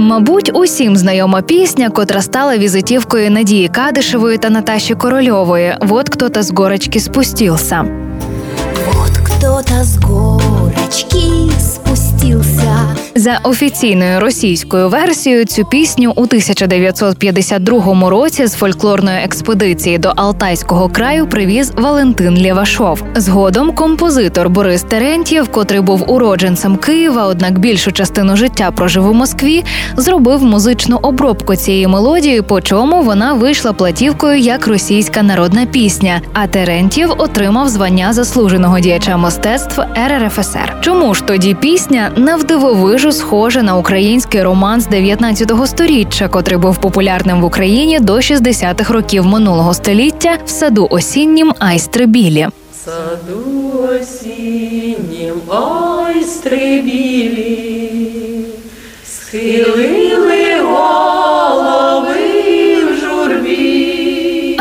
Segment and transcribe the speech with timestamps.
[0.00, 5.76] Мабуть, усім знайома пісня, котра стала візитівкою Надії Кадишевої та Наташі Корольової.
[5.80, 7.84] Вот хто-то з горочки спустился».
[8.86, 11.17] Вот кто-то с горочки.
[13.18, 21.26] За офіційною російською версією, цю пісню у 1952 році з фольклорної експедиції до Алтайського краю
[21.26, 23.02] привіз Валентин Лєвашов.
[23.16, 29.64] Згодом композитор Борис Терентьєв, котрий був уродженцем Києва, однак більшу частину життя прожив у Москві,
[29.96, 36.20] зробив музичну обробку цієї мелодії, по чому вона вийшла платівкою як російська народна пісня.
[36.32, 40.76] А Терентьєв отримав звання заслуженого діяча мистецтв РРФСР.
[40.80, 47.40] Чому ж тоді пісня навдивовижу схожа на український роман з 19 сторіччя, котрий був популярним
[47.40, 52.48] в Україні до 60-х років минулого століття в саду осіннім айстри білі.
[52.84, 56.82] Саду осіннім айстри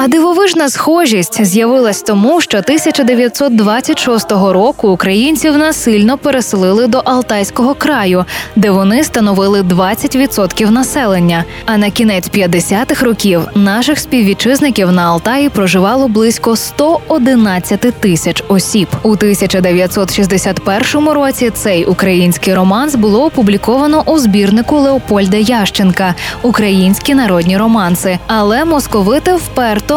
[0.08, 9.04] Дивовижна схожість з'явилась тому, що 1926 року українців насильно переселили до Алтайського краю, де вони
[9.04, 11.44] становили 20% населення.
[11.66, 18.88] А на кінець 50-х років наших співвітчизників на Алтаї проживало близько 111 тисяч осіб.
[19.04, 28.20] У 1961 році цей український романс було опубліковано у збірнику Леопольда Ященка Українські народні романси,
[28.28, 29.97] але московити вперто